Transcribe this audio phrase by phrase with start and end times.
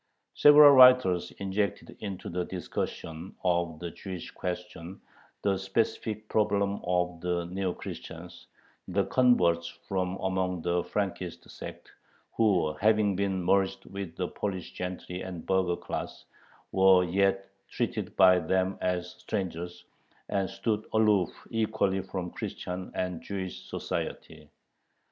[0.33, 4.99] Several writers injected into the discussion of the Jewish question
[5.43, 8.47] the specific problem of the Neo Christians,
[8.87, 11.91] the converts from among the Frankist sect,
[12.35, 16.25] who, having been merged with the Polish gentry and burgher class,
[16.71, 19.85] were yet treated by them as strangers,
[20.29, 24.49] and stood aloof equally from Christian and Jewish society.